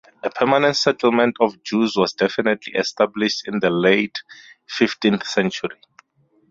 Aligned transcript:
A 0.23 0.31
permanent 0.31 0.75
settlement 0.75 1.35
of 1.39 1.61
Jews 1.61 1.93
was 1.95 2.13
definitely 2.13 2.73
established 2.73 3.47
in 3.47 3.59
the 3.59 3.69
late 3.69 4.17
fifteenth 4.67 5.27
century. 5.27 5.77